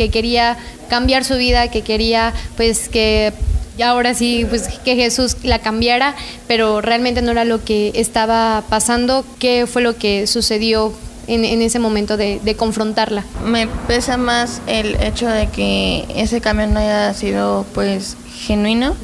que 0.00 0.08
quería 0.08 0.56
cambiar 0.88 1.24
su 1.24 1.36
vida, 1.36 1.68
que 1.68 1.82
quería 1.82 2.32
pues 2.56 2.88
que 2.88 3.34
ahora 3.84 4.14
sí, 4.14 4.46
pues 4.48 4.66
que 4.82 4.96
Jesús 4.96 5.36
la 5.42 5.58
cambiara, 5.58 6.14
pero 6.48 6.80
realmente 6.80 7.20
no 7.20 7.32
era 7.32 7.44
lo 7.44 7.62
que 7.62 7.92
estaba 7.94 8.64
pasando. 8.70 9.26
¿Qué 9.38 9.66
fue 9.66 9.82
lo 9.82 9.96
que 9.96 10.26
sucedió 10.26 10.94
en, 11.26 11.44
ese 11.60 11.78
momento 11.80 12.16
de, 12.16 12.54
confrontarla? 12.56 13.24
Me 13.44 13.66
pesa 13.66 14.16
más 14.16 14.62
el 14.66 14.96
hecho 15.02 15.28
de 15.28 15.48
que 15.48 16.06
ese 16.16 16.40
cambio 16.40 16.66
no 16.66 16.80
haya 16.80 17.12
sido 17.12 17.66
pues 17.74 18.16
genuino 18.34 18.96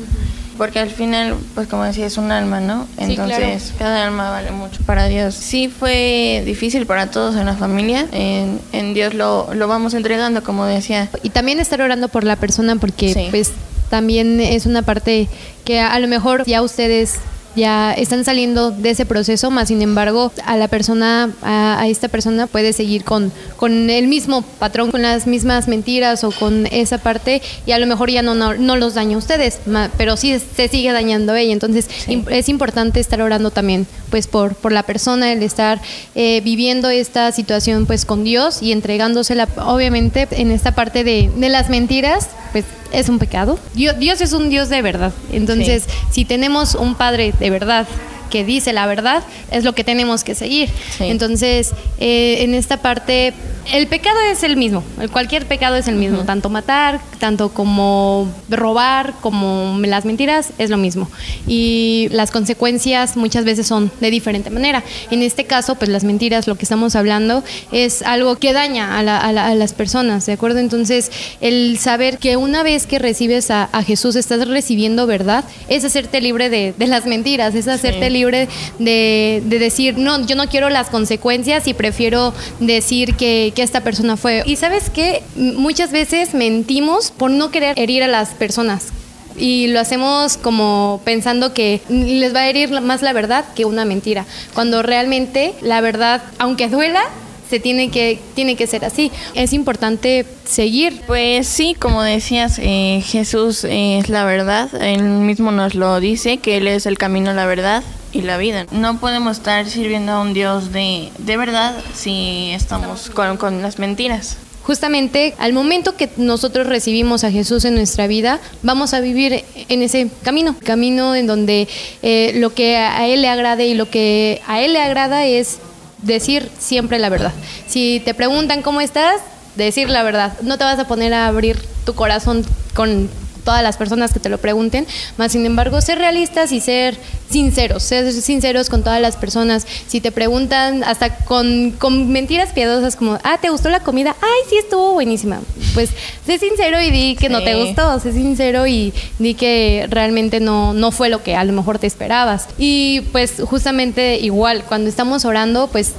porque 0.56 0.78
al 0.78 0.90
final, 0.90 1.36
pues 1.54 1.68
como 1.68 1.84
decía, 1.84 2.06
es 2.06 2.16
un 2.16 2.30
alma, 2.30 2.60
¿no? 2.60 2.86
Entonces, 2.96 3.72
cada 3.78 4.06
alma 4.06 4.30
vale 4.30 4.50
mucho 4.50 4.82
para 4.84 5.06
Dios. 5.06 5.34
Sí 5.34 5.68
fue 5.68 6.42
difícil 6.44 6.86
para 6.86 7.10
todos 7.10 7.36
en 7.36 7.46
la 7.46 7.54
familia, 7.54 8.06
en, 8.12 8.60
en 8.72 8.94
Dios 8.94 9.14
lo, 9.14 9.52
lo, 9.54 9.68
vamos 9.68 9.94
entregando, 9.94 10.42
como 10.42 10.64
decía. 10.64 11.08
Y 11.22 11.30
también 11.30 11.60
estar 11.60 11.80
orando 11.80 12.08
por 12.08 12.24
la 12.24 12.36
persona, 12.36 12.76
porque 12.76 13.28
pues 13.30 13.52
también 13.90 14.40
es 14.40 14.66
una 14.66 14.82
parte 14.82 15.28
que 15.64 15.80
a 15.80 15.98
lo 15.98 16.08
mejor 16.08 16.44
ya 16.44 16.62
ustedes 16.62 17.20
ya 17.56 17.92
están 17.94 18.24
saliendo 18.24 18.70
de 18.70 18.90
ese 18.90 19.06
proceso, 19.06 19.50
más 19.50 19.68
sin 19.68 19.82
embargo 19.82 20.30
a 20.44 20.56
la 20.56 20.68
persona, 20.68 21.30
a, 21.42 21.86
esta 21.88 22.08
persona 22.08 22.46
puede 22.46 22.72
seguir 22.72 23.02
con, 23.02 23.32
con 23.56 23.90
el 23.90 24.06
mismo 24.06 24.42
patrón, 24.42 24.90
con 24.90 25.02
las 25.02 25.26
mismas 25.26 25.66
mentiras 25.66 26.22
o 26.22 26.30
con 26.30 26.66
esa 26.66 26.98
parte 26.98 27.42
y 27.64 27.72
a 27.72 27.78
lo 27.78 27.86
mejor 27.86 28.10
ya 28.10 28.22
no, 28.22 28.34
no, 28.34 28.76
los 28.76 28.94
daña 28.94 29.16
a 29.16 29.18
ustedes, 29.18 29.58
pero 29.96 30.16
sí 30.16 30.38
se 30.54 30.68
sigue 30.68 30.92
dañando 30.92 31.32
a 31.32 31.40
ella. 31.40 31.52
Entonces 31.52 31.88
es 32.06 32.48
importante 32.48 33.00
estar 33.00 33.20
orando 33.22 33.50
también 33.50 33.86
pues 34.10 34.26
por, 34.26 34.54
por 34.54 34.72
la 34.72 34.82
persona, 34.82 35.32
el 35.32 35.42
estar 35.42 35.80
eh, 36.14 36.40
viviendo 36.42 36.90
esta 36.90 37.32
situación 37.32 37.86
pues 37.86 38.04
con 38.04 38.22
Dios 38.22 38.62
y 38.62 38.72
entregándosela 38.72 39.48
obviamente 39.64 40.28
en 40.30 40.50
esta 40.50 40.74
parte 40.74 41.04
de, 41.04 41.30
de 41.34 41.48
las 41.48 41.70
mentiras, 41.70 42.28
pues 42.52 42.64
es 42.92 43.08
un 43.08 43.18
pecado. 43.18 43.58
Dios, 43.74 43.98
Dios 43.98 44.20
es 44.20 44.32
un 44.32 44.48
Dios 44.48 44.68
de 44.68 44.82
verdad. 44.82 45.12
Entonces, 45.32 45.84
si 46.10 46.24
tenemos 46.24 46.74
un 46.74 46.94
Padre 46.94 47.32
de 47.38 47.50
verdad 47.50 47.86
que 48.28 48.44
dice 48.44 48.72
la 48.72 48.86
verdad, 48.86 49.22
es 49.50 49.64
lo 49.64 49.74
que 49.74 49.84
tenemos 49.84 50.24
que 50.24 50.34
seguir. 50.34 50.68
Entonces, 51.00 51.72
eh, 51.98 52.38
en 52.40 52.54
esta 52.54 52.78
parte, 52.78 53.32
el 53.72 53.88
pecado 53.88 54.18
es 54.30 54.42
el 54.42 54.56
mismo, 54.56 54.84
cualquier 55.12 55.46
pecado 55.46 55.76
es 55.76 55.88
el 55.88 55.96
mismo, 55.96 56.24
tanto 56.24 56.50
matar, 56.50 57.00
tanto 57.18 57.48
como 57.48 58.28
robar, 58.48 59.14
como 59.20 59.78
las 59.84 60.04
mentiras, 60.04 60.50
es 60.58 60.70
lo 60.70 60.76
mismo. 60.76 61.10
Y 61.46 62.08
las 62.10 62.30
consecuencias 62.30 63.16
muchas 63.16 63.44
veces 63.44 63.66
son 63.66 63.90
de 64.00 64.10
diferente 64.10 64.50
manera. 64.50 64.84
En 65.10 65.22
este 65.22 65.44
caso, 65.44 65.74
pues 65.74 65.90
las 65.90 66.04
mentiras, 66.04 66.46
lo 66.46 66.54
que 66.54 66.64
estamos 66.64 66.94
hablando, 66.94 67.42
es 67.72 68.02
algo 68.02 68.36
que 68.36 68.52
daña 68.52 68.98
a, 68.98 69.32
las 69.32 69.72
personas, 69.72 70.26
¿de 70.26 70.32
acuerdo? 70.32 70.60
Entonces, 70.60 71.10
el 71.40 71.78
saber 71.78 72.18
que 72.18 72.36
una 72.36 72.62
vez 72.62 72.86
que 72.86 72.98
recibes 72.98 73.50
a, 73.50 73.68
Jesús, 73.86 74.16
estás 74.16 74.48
recibiendo 74.48 75.06
verdad, 75.06 75.44
es 75.68 75.84
hacerte 75.84 76.20
libre 76.20 76.50
de, 76.50 76.74
las 76.86 77.06
mentiras, 77.06 77.54
es 77.54 77.68
hacerte 77.68 78.10
libre 78.10 78.15
de, 78.24 79.42
decir, 79.44 79.98
no, 79.98 80.24
yo 80.26 80.36
no 80.36 80.48
quiero 80.48 80.68
las 80.70 80.90
consecuencias 80.90 81.66
y 81.66 81.74
prefiero 81.74 82.32
decir 82.60 83.14
que, 83.14 83.52
que 83.54 83.62
esta 83.62 83.82
persona 83.82 84.16
fue. 84.16 84.42
Y 84.46 84.56
sabes 84.56 84.90
que 84.90 85.22
muchas 85.36 85.92
veces 85.92 86.34
mentimos 86.34 87.10
por 87.10 87.30
no 87.30 87.50
querer 87.50 87.78
herir 87.78 88.02
a 88.02 88.08
las 88.08 88.30
personas 88.30 88.92
y 89.38 89.68
lo 89.68 89.80
hacemos 89.80 90.36
como 90.36 91.00
pensando 91.04 91.52
que 91.52 91.80
les 91.88 92.34
va 92.34 92.40
a 92.40 92.48
herir 92.48 92.70
más 92.80 93.02
la 93.02 93.12
verdad 93.12 93.44
que 93.54 93.64
una 93.64 93.84
mentira, 93.84 94.24
cuando 94.54 94.82
realmente 94.82 95.54
la 95.60 95.80
verdad, 95.80 96.22
aunque 96.38 96.68
duela, 96.68 97.02
se 97.48 97.60
tiene 97.60 97.90
que 97.90 98.18
tiene 98.34 98.56
que 98.56 98.66
ser 98.66 98.84
así. 98.84 99.12
Es 99.34 99.52
importante 99.52 100.26
seguir. 100.44 101.00
Pues 101.06 101.46
sí, 101.46 101.76
como 101.78 102.02
decías, 102.02 102.58
eh, 102.60 103.02
Jesús 103.04 103.64
es 103.68 104.08
la 104.08 104.24
verdad. 104.24 104.68
Él 104.82 105.02
mismo 105.02 105.52
nos 105.52 105.76
lo 105.76 106.00
dice 106.00 106.38
que 106.38 106.56
él 106.56 106.66
es 106.66 106.86
el 106.86 106.98
camino, 106.98 107.32
la 107.32 107.46
verdad 107.46 107.84
la 108.22 108.36
vida. 108.38 108.66
No 108.70 108.98
podemos 108.98 109.38
estar 109.38 109.66
sirviendo 109.66 110.12
a 110.12 110.20
un 110.20 110.34
Dios 110.34 110.72
de, 110.72 111.10
de 111.18 111.36
verdad 111.36 111.74
si 111.94 112.50
estamos 112.52 113.10
con, 113.10 113.36
con 113.36 113.62
las 113.62 113.78
mentiras 113.78 114.38
justamente 114.66 115.34
al 115.38 115.52
momento 115.52 115.94
que 115.94 116.10
nosotros 116.16 116.66
recibimos 116.66 117.22
a 117.22 117.30
Jesús 117.30 117.64
en 117.64 117.76
nuestra 117.76 118.08
vida, 118.08 118.40
vamos 118.62 118.94
a 118.94 119.00
vivir 119.00 119.44
en 119.68 119.80
ese 119.80 120.10
camino, 120.24 120.56
camino 120.60 121.14
en 121.14 121.28
donde 121.28 121.68
eh, 122.02 122.32
lo 122.34 122.52
que 122.52 122.76
a 122.76 123.06
Él 123.06 123.22
le 123.22 123.28
agrade 123.28 123.68
y 123.68 123.74
lo 123.74 123.88
que 123.88 124.42
a 124.48 124.60
Él 124.60 124.72
le 124.72 124.80
agrada 124.80 125.24
es 125.24 125.58
decir 126.02 126.50
siempre 126.58 126.98
la 126.98 127.10
verdad. 127.10 127.32
Si 127.68 128.02
te 128.04 128.12
preguntan 128.12 128.62
cómo 128.62 128.80
estás, 128.80 129.20
decir 129.54 129.88
la 129.88 130.02
verdad. 130.02 130.32
No 130.42 130.58
te 130.58 130.64
vas 130.64 130.80
a 130.80 130.88
poner 130.88 131.14
a 131.14 131.28
abrir 131.28 131.58
tu 131.84 131.94
corazón 131.94 132.44
con 132.74 133.08
todas 133.46 133.62
las 133.62 133.78
personas 133.78 134.12
que 134.12 134.20
te 134.20 134.28
lo 134.28 134.38
pregunten, 134.38 134.86
más 135.16 135.32
sin 135.32 135.46
embargo 135.46 135.80
ser 135.80 135.98
realistas 135.98 136.50
y 136.52 136.60
ser 136.60 136.98
sinceros, 137.30 137.84
ser 137.84 138.12
sinceros 138.12 138.68
con 138.68 138.82
todas 138.82 139.00
las 139.00 139.16
personas. 139.16 139.66
Si 139.86 140.00
te 140.00 140.12
preguntan 140.12 140.82
hasta 140.84 141.16
con, 141.18 141.70
con 141.78 142.10
mentiras 142.10 142.50
piadosas 142.52 142.96
como, 142.96 143.18
ah, 143.22 143.38
¿te 143.40 143.48
gustó 143.48 143.70
la 143.70 143.80
comida? 143.80 144.16
Ay, 144.20 144.50
sí, 144.50 144.56
estuvo 144.58 144.92
buenísima. 144.92 145.40
Pues 145.74 145.90
sé 146.26 146.38
sincero 146.38 146.80
y 146.80 146.90
di 146.90 147.14
que 147.14 147.28
no 147.28 147.42
te 147.42 147.54
gustó, 147.54 147.98
sé 148.00 148.12
sincero 148.12 148.66
y 148.66 148.92
di 149.20 149.34
que 149.34 149.86
realmente 149.88 150.40
no, 150.40 150.74
no 150.74 150.90
fue 150.90 151.08
lo 151.08 151.22
que 151.22 151.36
a 151.36 151.44
lo 151.44 151.52
mejor 151.52 151.78
te 151.78 151.86
esperabas. 151.86 152.48
Y 152.58 153.02
pues 153.12 153.34
justamente 153.44 154.18
igual, 154.18 154.64
cuando 154.64 154.90
estamos 154.90 155.24
orando, 155.24 155.68
pues 155.68 155.92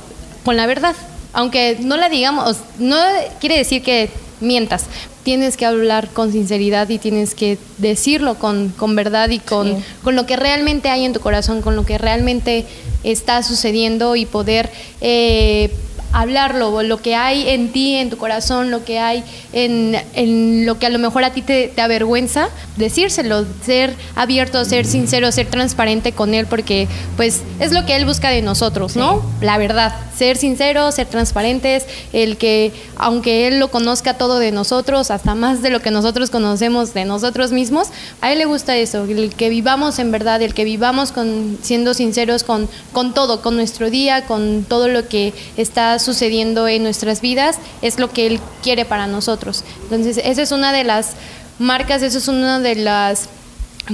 con 0.43 0.57
la 0.57 0.67
verdad. 0.67 0.95
Aunque 1.31 1.77
no 1.79 1.95
la 1.95 2.09
digamos, 2.09 2.57
no 2.77 2.97
quiere 3.39 3.57
decir 3.57 3.83
que 3.83 4.09
mientas, 4.39 4.85
tienes 5.23 5.57
que 5.57 5.65
hablar 5.65 6.09
con 6.09 6.31
sinceridad 6.31 6.89
y 6.89 6.99
tienes 6.99 7.35
que 7.35 7.57
decirlo 7.77 8.35
con, 8.35 8.69
con 8.69 8.95
verdad 8.95 9.29
y 9.29 9.39
con, 9.39 9.83
con, 10.03 10.15
lo 10.15 10.25
que 10.25 10.35
realmente 10.35 10.89
hay 10.89 11.05
en 11.05 11.13
tu 11.13 11.19
corazón, 11.19 11.61
con 11.61 11.75
lo 11.75 11.85
que 11.85 11.97
realmente 11.97 12.65
está 13.03 13.43
sucediendo 13.43 14.15
y 14.15 14.25
poder 14.25 14.69
eh, 15.01 15.71
hablarlo, 16.13 16.83
lo 16.83 17.01
que 17.01 17.15
hay 17.15 17.49
en 17.49 17.71
ti, 17.71 17.95
en 17.95 18.09
tu 18.09 18.17
corazón, 18.17 18.71
lo 18.71 18.85
que 18.85 18.99
hay 18.99 19.23
en, 19.53 20.65
lo 20.65 20.79
que 20.79 20.85
a 20.85 20.89
lo 20.89 20.99
mejor 20.99 21.23
a 21.23 21.31
ti 21.31 21.41
te, 21.41 21.73
avergüenza, 21.77 22.49
decírselo, 22.75 23.45
ser 23.65 23.93
abierto, 24.15 24.63
ser 24.65 24.85
sincero, 24.85 25.31
ser 25.31 25.47
transparente 25.47 26.11
con 26.11 26.33
él, 26.33 26.45
porque 26.47 26.87
pues 27.15 27.41
es 27.59 27.71
lo 27.71 27.85
que 27.85 27.95
él 27.95 28.05
busca 28.05 28.29
de 28.29 28.41
nosotros, 28.41 28.95
¿no? 28.95 29.21
La 29.41 29.57
verdad, 29.57 29.93
ser 30.15 30.37
sinceros, 30.37 30.95
ser 30.95 31.07
transparentes, 31.07 31.85
el 32.13 32.37
que 32.37 32.71
aunque 32.97 33.47
él 33.47 33.59
lo 33.59 33.69
conozca 33.69 34.15
todo 34.15 34.39
de 34.39 34.51
nosotros, 34.51 35.11
hasta 35.11 35.35
más 35.35 35.61
de 35.61 35.69
lo 35.69 35.81
que 35.81 35.91
nosotros 35.91 36.29
conocemos 36.29 36.93
de 36.93 37.05
nosotros 37.05 37.51
mismos, 37.51 37.89
a 38.21 38.31
él 38.31 38.39
le 38.39 38.45
gusta 38.45 38.75
eso, 38.77 39.03
el 39.03 39.33
que 39.35 39.49
vivamos 39.49 39.99
en 39.99 40.11
verdad, 40.11 40.41
el 40.41 40.53
que 40.53 40.63
vivamos 40.63 41.11
con, 41.11 41.57
siendo 41.61 41.93
sinceros 41.93 42.43
con, 42.43 42.67
con 42.91 43.13
todo, 43.13 43.41
con 43.41 43.55
nuestro 43.55 43.89
día, 43.89 44.25
con 44.25 44.65
todo 44.67 44.87
lo 44.87 45.07
que 45.07 45.33
está 45.57 45.96
sucediendo 45.99 46.67
en 46.67 46.83
nuestras 46.83 47.21
vidas 47.21 47.57
es 47.81 47.99
lo 47.99 48.09
que 48.09 48.27
Él 48.27 48.39
quiere 48.63 48.85
para 48.85 49.07
nosotros. 49.07 49.63
Entonces, 49.83 50.19
esa 50.23 50.41
es 50.41 50.51
una 50.51 50.71
de 50.73 50.83
las 50.83 51.11
marcas, 51.59 52.01
eso 52.01 52.17
es 52.17 52.27
una 52.27 52.59
de 52.59 52.75
las 52.75 53.29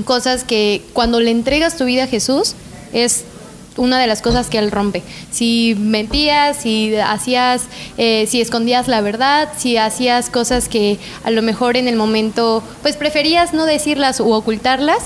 cosas 0.05 0.43
que 0.43 0.83
cuando 0.93 1.19
le 1.19 1.31
entregas 1.31 1.77
tu 1.77 1.85
vida 1.85 2.05
a 2.05 2.07
Jesús 2.07 2.55
es 2.93 3.25
una 3.77 3.99
de 3.99 4.07
las 4.07 4.21
cosas 4.21 4.47
que 4.47 4.57
él 4.57 4.71
rompe. 4.71 5.03
Si 5.31 5.75
mentías, 5.79 6.57
si 6.57 6.95
hacías, 6.95 7.63
eh, 7.97 8.25
si 8.27 8.41
escondías 8.41 8.87
la 8.87 9.01
verdad, 9.01 9.49
si 9.57 9.77
hacías 9.77 10.29
cosas 10.29 10.69
que 10.69 10.99
a 11.23 11.31
lo 11.31 11.41
mejor 11.41 11.77
en 11.77 11.87
el 11.87 11.95
momento, 11.95 12.63
pues 12.81 12.97
preferías 12.97 13.53
no 13.53 13.65
decirlas 13.65 14.19
u 14.19 14.31
ocultarlas, 14.31 15.03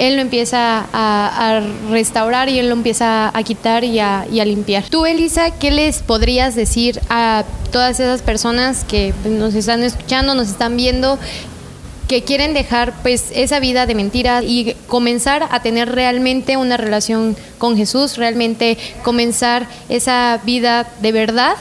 él 0.00 0.16
lo 0.16 0.22
empieza 0.22 0.88
a, 0.92 1.60
restaurar 1.90 2.48
y 2.48 2.58
él 2.58 2.68
lo 2.68 2.74
empieza 2.74 3.30
a 3.36 3.42
quitar 3.42 3.84
y 3.84 4.00
a, 4.00 4.24
limpiar. 4.30 4.84
Tú, 4.88 5.04
Elisa, 5.04 5.50
¿qué 5.50 5.70
les 5.70 5.98
podrías 5.98 6.54
decir 6.54 7.00
a 7.10 7.44
todas 7.70 8.00
esas 8.00 8.22
personas 8.22 8.84
que 8.84 9.12
nos 9.26 9.54
están 9.54 9.82
escuchando, 9.82 10.34
nos 10.34 10.48
están 10.48 10.76
viendo 10.78 11.18
que 12.08 12.24
quieren 12.24 12.54
dejar 12.54 12.94
pues 13.02 13.26
esa 13.32 13.60
vida 13.60 13.84
de 13.84 13.94
mentira 13.94 14.42
y 14.42 14.74
comenzar 14.88 15.46
a 15.50 15.60
tener 15.60 15.92
realmente 15.92 16.56
una 16.56 16.78
relación 16.78 17.36
con 17.58 17.76
Jesús, 17.76 18.16
realmente 18.16 18.78
comenzar 19.04 19.68
esa 19.90 20.40
vida 20.44 20.88
de 21.02 21.12
verdad 21.12 21.56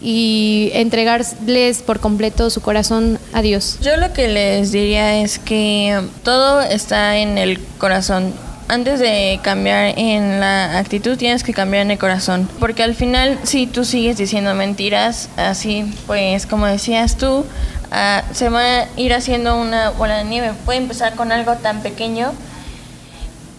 y 0.00 0.70
entregarles 0.74 1.82
por 1.82 2.00
completo 2.00 2.50
su 2.50 2.60
corazón 2.60 3.18
a 3.32 3.42
Dios? 3.42 3.78
Yo 3.82 3.96
lo 3.96 4.12
que 4.12 4.28
les 4.28 4.72
diría 4.72 5.22
es 5.22 5.38
que 5.38 6.00
todo 6.22 6.60
está 6.60 7.18
en 7.18 7.38
el 7.38 7.60
corazón. 7.78 8.32
Antes 8.68 9.00
de 9.00 9.40
cambiar 9.42 9.98
en 9.98 10.38
la 10.38 10.78
actitud 10.78 11.18
tienes 11.18 11.42
que 11.42 11.52
cambiar 11.52 11.82
en 11.82 11.90
el 11.90 11.98
corazón, 11.98 12.48
porque 12.60 12.84
al 12.84 12.94
final 12.94 13.38
si 13.42 13.66
tú 13.66 13.84
sigues 13.84 14.16
diciendo 14.16 14.54
mentiras, 14.54 15.28
así 15.36 15.92
pues 16.06 16.46
como 16.46 16.66
decías 16.66 17.16
tú, 17.16 17.44
ah, 17.90 18.22
se 18.32 18.48
va 18.48 18.82
a 18.82 18.88
ir 18.96 19.12
haciendo 19.12 19.56
una 19.56 19.90
bola 19.90 20.18
de 20.18 20.24
nieve. 20.24 20.52
Puede 20.64 20.78
empezar 20.78 21.16
con 21.16 21.32
algo 21.32 21.56
tan 21.56 21.82
pequeño 21.82 22.32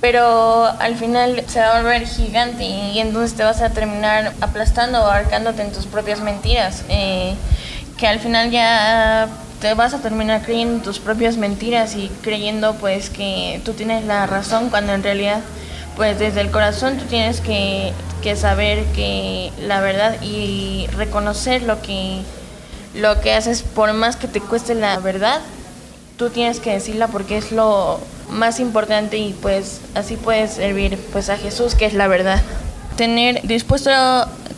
pero 0.01 0.65
al 0.65 0.95
final 0.95 1.43
se 1.47 1.59
va 1.59 1.77
a 1.77 1.81
volver 1.81 2.07
gigante 2.07 2.63
y, 2.63 2.99
entonces 2.99 3.37
te 3.37 3.43
vas 3.43 3.61
a 3.61 3.69
terminar 3.69 4.33
aplastando 4.41 4.99
o 4.99 5.05
abarcándote 5.05 5.61
en 5.61 5.71
tus 5.71 5.85
propias 5.85 6.19
mentiras, 6.21 6.83
eh, 6.89 7.35
que 7.97 8.07
al 8.07 8.19
final 8.19 8.49
ya 8.49 9.29
te 9.61 9.75
vas 9.75 9.93
a 9.93 9.99
terminar 9.99 10.41
creyendo 10.41 10.77
en 10.77 10.81
tus 10.81 10.97
propias 10.97 11.37
mentiras 11.37 11.95
y 11.95 12.09
creyendo 12.23 12.73
pues 12.75 13.11
que 13.11 13.61
tú 13.63 13.73
tienes 13.73 14.03
la 14.05 14.25
razón 14.25 14.71
cuando 14.71 14.93
en 14.93 15.03
realidad 15.03 15.41
pues 15.95 16.17
desde 16.17 16.41
el 16.41 16.49
corazón 16.49 16.97
tú 16.97 17.05
tienes 17.05 17.41
que, 17.41 17.93
que 18.23 18.35
saber 18.35 18.83
que 18.95 19.51
la 19.61 19.81
verdad 19.81 20.19
y 20.23 20.87
reconocer 20.97 21.61
lo 21.61 21.79
que 21.83 22.23
lo 22.95 23.21
que 23.21 23.33
haces 23.33 23.61
por 23.61 23.93
más 23.93 24.15
que 24.15 24.27
te 24.27 24.41
cueste 24.41 24.73
la 24.73 24.97
verdad 24.97 25.41
tú 26.21 26.29
tienes 26.29 26.59
que 26.59 26.71
decirla 26.71 27.07
porque 27.07 27.35
es 27.35 27.51
lo 27.51 27.99
más 28.29 28.59
importante 28.59 29.17
y 29.17 29.33
pues 29.33 29.81
así 29.95 30.17
puedes 30.17 30.51
servir 30.51 30.99
pues 31.11 31.31
a 31.31 31.37
Jesús 31.37 31.73
que 31.73 31.85
es 31.87 31.95
la 31.95 32.07
verdad. 32.07 32.39
Tener 32.95 33.41
dispuesto 33.41 33.89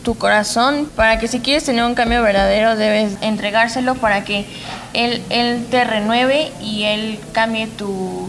tu 0.02 0.14
corazón 0.14 0.90
para 0.94 1.18
que 1.18 1.26
si 1.26 1.40
quieres 1.40 1.64
tener 1.64 1.82
un 1.84 1.94
cambio 1.94 2.20
verdadero 2.22 2.76
debes 2.76 3.14
entregárselo 3.22 3.94
para 3.94 4.24
que 4.24 4.44
Él, 4.92 5.22
él 5.30 5.66
te 5.70 5.84
renueve 5.84 6.52
y 6.60 6.82
Él 6.82 7.18
cambie 7.32 7.66
tu, 7.66 8.28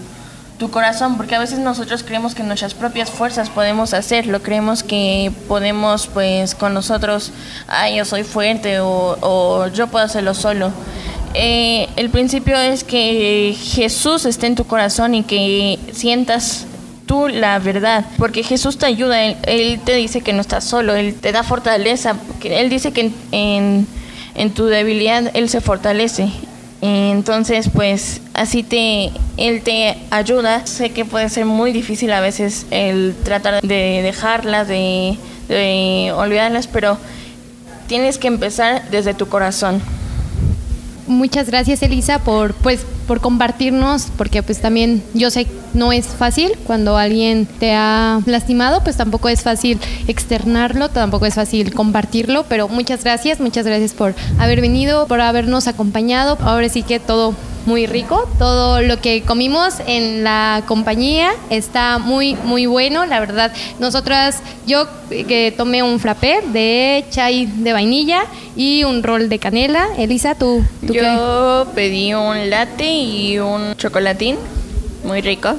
tu 0.57 0.71
corazón, 0.71 1.17
porque 1.17 1.35
a 1.35 1.39
veces 1.39 1.59
nosotros 1.59 2.03
creemos 2.03 2.33
que 2.33 2.43
nuestras 2.43 2.73
propias 2.73 3.09
fuerzas 3.11 3.49
podemos 3.49 3.93
hacerlo, 3.93 4.41
creemos 4.41 4.83
que 4.83 5.31
podemos 5.47 6.07
pues 6.07 6.55
con 6.55 6.73
nosotros, 6.73 7.31
ay, 7.67 7.97
yo 7.97 8.05
soy 8.05 8.23
fuerte 8.23 8.79
o, 8.79 9.67
yo 9.73 9.87
puedo 9.87 10.05
hacerlo 10.05 10.33
solo. 10.33 10.71
Eh, 11.37 11.89
el 11.97 12.09
principio 12.09 12.57
es 12.57 12.83
que 12.83 13.55
Jesús 13.59 14.25
esté 14.25 14.47
en 14.47 14.55
tu 14.55 14.65
corazón 14.65 15.15
y 15.15 15.23
que 15.23 15.77
sientas 15.91 16.65
tú 17.05 17.27
la 17.27 17.59
verdad, 17.59 18.05
porque 18.17 18.41
Jesús 18.41 18.77
te 18.77 18.85
ayuda, 18.85 19.23
Él, 19.23 19.79
te 19.83 19.93
dice 19.95 20.21
que 20.21 20.33
no 20.33 20.41
estás 20.41 20.63
solo, 20.63 20.95
Él 20.95 21.13
te 21.13 21.31
da 21.31 21.43
fortaleza, 21.43 22.15
Él 22.43 22.69
dice 22.69 22.91
que 22.93 23.11
en, 23.31 23.85
tu 24.53 24.65
debilidad 24.65 25.29
Él 25.33 25.49
se 25.49 25.61
fortalece 25.61 26.29
entonces, 26.81 27.69
pues 27.73 28.21
así 28.33 28.61
te, 28.61 29.11
él 29.37 29.61
te 29.63 29.97
ayuda. 30.11 30.67
Sé 30.67 30.91
que 30.91 31.05
puede 31.05 31.29
ser 31.29 31.45
muy 31.45 31.71
difícil 31.71 32.11
a 32.13 32.19
veces 32.19 32.67
el 32.69 33.15
tratar 33.23 33.61
de 33.61 34.01
dejarlas, 34.03 34.67
de, 34.67 35.17
de 35.47 36.13
olvidarlas, 36.15 36.67
pero 36.67 36.97
tienes 37.87 38.17
que 38.17 38.27
empezar 38.27 38.87
desde 38.91 39.13
tu 39.13 39.27
corazón. 39.27 39.81
Muchas 41.07 41.47
gracias 41.47 41.81
Elisa 41.83 42.19
por 42.19 42.53
pues 42.55 42.85
por 43.07 43.21
compartirnos, 43.21 44.07
porque 44.17 44.41
pues 44.41 44.59
también 44.59 45.03
yo 45.13 45.29
sé 45.29 45.47
no 45.75 45.91
es 45.91 46.08
fácil 46.08 46.53
cuando 46.65 46.98
alguien 46.98 47.46
te 47.46 47.74
ha 47.74 48.20
lastimado, 48.25 48.84
pues 48.84 48.98
tampoco 48.98 49.29
es 49.29 49.44
fácil 49.44 49.79
externarlo, 50.08 50.89
tampoco 50.89 51.25
es 51.25 51.36
fácil 51.36 51.74
compartirlo, 51.74 52.46
pero 52.50 52.67
muchas 52.67 53.03
gracias, 53.03 53.39
muchas 53.39 53.65
gracias 53.65 53.94
por 53.94 54.15
haber 54.39 54.62
venido, 54.62 55.08
por 55.08 55.22
habernos 55.22 55.67
acompañado. 55.67 56.38
Ahora 56.41 56.70
sí 56.70 56.84
que 56.84 57.00
todo 57.00 57.36
muy 57.65 57.88
rico. 57.88 58.27
Todo 58.38 58.82
lo 58.82 59.00
que 59.01 59.24
comimos 59.24 59.75
en 59.86 60.24
la 60.24 60.63
compañía 60.67 61.32
está 61.50 61.98
muy, 61.98 62.36
muy 62.36 62.65
bueno. 62.65 63.05
La 63.05 63.20
verdad, 63.20 63.51
nosotras, 63.79 64.41
yo 64.65 64.88
que 65.10 65.53
tomé 65.55 65.84
un 65.84 66.00
frappé 66.00 66.41
de 66.53 67.05
chai 67.10 67.46
de 67.48 67.74
vainilla 67.74 68.25
y 68.55 68.84
un 68.84 69.03
rol 69.03 69.29
de 69.29 69.39
canela. 69.39 69.88
Elisa, 69.98 70.36
¿tú, 70.36 70.63
tú 70.86 70.94
yo 70.94 71.67
pedí 71.75 72.13
un 72.13 72.50
latte 72.50 72.89
y 72.89 73.39
un 73.39 73.75
chocolatín. 73.75 74.38
Muy 75.05 75.21
rico. 75.21 75.55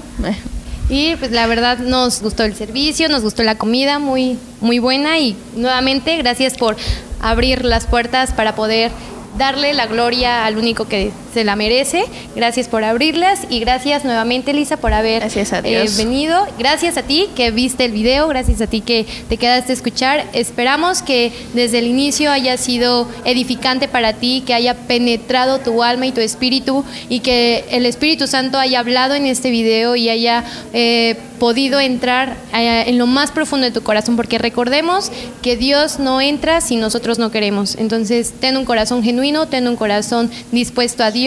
Y 0.88 1.16
pues 1.16 1.32
la 1.32 1.46
verdad 1.46 1.78
nos 1.78 2.22
gustó 2.22 2.44
el 2.44 2.54
servicio, 2.54 3.08
nos 3.08 3.22
gustó 3.22 3.42
la 3.42 3.56
comida, 3.56 3.98
muy, 3.98 4.38
muy 4.60 4.78
buena 4.78 5.18
y 5.18 5.36
nuevamente 5.56 6.16
gracias 6.18 6.54
por 6.54 6.76
abrir 7.20 7.64
las 7.64 7.86
puertas 7.86 8.32
para 8.32 8.54
poder 8.54 8.92
darle 9.36 9.72
la 9.72 9.86
gloria 9.86 10.46
al 10.46 10.58
único 10.58 10.86
que 10.86 11.10
se 11.36 11.44
la 11.44 11.54
merece. 11.54 12.06
Gracias 12.34 12.66
por 12.66 12.82
abrirlas 12.82 13.40
y 13.50 13.60
gracias 13.60 14.06
nuevamente, 14.06 14.54
Lisa, 14.54 14.78
por 14.78 14.94
haber 14.94 15.22
eh, 15.22 15.86
venido. 15.98 16.46
Gracias 16.58 16.96
a 16.96 17.02
ti 17.02 17.28
que 17.36 17.50
viste 17.50 17.84
el 17.84 17.92
video, 17.92 18.26
gracias 18.26 18.62
a 18.62 18.66
ti 18.66 18.80
que 18.80 19.04
te 19.28 19.36
quedaste 19.36 19.72
a 19.72 19.74
escuchar. 19.74 20.24
Esperamos 20.32 21.02
que 21.02 21.32
desde 21.52 21.80
el 21.80 21.88
inicio 21.88 22.30
haya 22.30 22.56
sido 22.56 23.06
edificante 23.26 23.86
para 23.86 24.14
ti, 24.14 24.44
que 24.46 24.54
haya 24.54 24.72
penetrado 24.72 25.58
tu 25.58 25.82
alma 25.82 26.06
y 26.06 26.12
tu 26.12 26.22
espíritu 26.22 26.86
y 27.10 27.20
que 27.20 27.66
el 27.70 27.84
Espíritu 27.84 28.26
Santo 28.26 28.58
haya 28.58 28.78
hablado 28.78 29.14
en 29.14 29.26
este 29.26 29.50
video 29.50 29.94
y 29.94 30.08
haya 30.08 30.42
eh, 30.72 31.16
podido 31.38 31.80
entrar 31.80 32.34
eh, 32.54 32.84
en 32.86 32.96
lo 32.96 33.06
más 33.06 33.30
profundo 33.30 33.66
de 33.66 33.72
tu 33.72 33.82
corazón, 33.82 34.16
porque 34.16 34.38
recordemos 34.38 35.12
que 35.42 35.58
Dios 35.58 35.98
no 35.98 36.22
entra 36.22 36.62
si 36.62 36.76
nosotros 36.76 37.18
no 37.18 37.30
queremos. 37.30 37.76
Entonces, 37.76 38.32
ten 38.40 38.56
un 38.56 38.64
corazón 38.64 39.02
genuino, 39.02 39.48
ten 39.48 39.68
un 39.68 39.76
corazón 39.76 40.30
dispuesto 40.50 41.04
a 41.04 41.10
Dios 41.10 41.25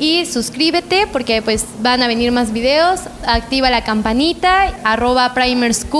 y 0.00 0.26
suscríbete 0.26 1.06
porque 1.12 1.42
pues 1.42 1.64
van 1.80 2.02
a 2.02 2.08
venir 2.08 2.32
más 2.32 2.52
videos, 2.52 3.00
activa 3.26 3.70
la 3.70 3.84
campanita, 3.84 4.74
arroba 4.84 5.34
primersq. 5.34 5.94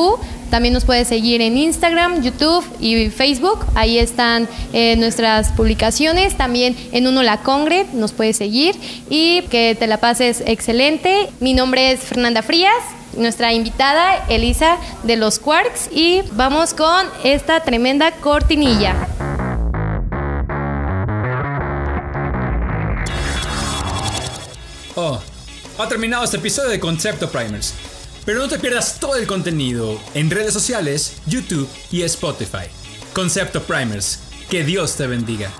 También 0.50 0.72
nos 0.72 0.86
puedes 0.86 1.08
seguir 1.08 1.42
en 1.42 1.58
Instagram, 1.58 2.22
YouTube 2.22 2.64
y 2.80 3.10
Facebook. 3.10 3.66
Ahí 3.74 3.98
están 3.98 4.48
eh, 4.72 4.96
nuestras 4.96 5.52
publicaciones. 5.52 6.36
También 6.38 6.74
en 6.92 7.06
Uno 7.06 7.22
La 7.22 7.38
Congre 7.38 7.84
nos 7.92 8.12
puedes 8.12 8.38
seguir 8.38 8.74
y 9.10 9.42
que 9.50 9.76
te 9.78 9.86
la 9.86 9.98
pases 9.98 10.42
excelente. 10.46 11.28
Mi 11.40 11.52
nombre 11.52 11.92
es 11.92 12.00
Fernanda 12.00 12.42
Frías 12.42 12.72
nuestra 13.16 13.52
invitada 13.52 14.24
Elisa 14.28 14.76
de 15.02 15.16
los 15.16 15.38
Quarks 15.38 15.90
y 15.92 16.22
vamos 16.32 16.72
con 16.72 17.06
esta 17.24 17.60
tremenda 17.60 18.12
cortinilla. 18.12 19.08
Ha 25.78 25.88
terminado 25.88 26.24
este 26.24 26.38
episodio 26.38 26.70
de 26.70 26.80
Concepto 26.80 27.30
Primers. 27.30 27.72
Pero 28.24 28.40
no 28.40 28.48
te 28.48 28.58
pierdas 28.58 28.98
todo 28.98 29.14
el 29.14 29.26
contenido 29.26 29.98
en 30.14 30.28
redes 30.28 30.52
sociales, 30.52 31.14
YouTube 31.26 31.68
y 31.90 32.02
Spotify. 32.02 32.66
Concepto 33.14 33.62
Primers. 33.62 34.20
Que 34.50 34.64
Dios 34.64 34.96
te 34.96 35.06
bendiga. 35.06 35.50